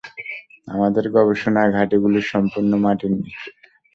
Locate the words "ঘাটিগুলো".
1.75-2.17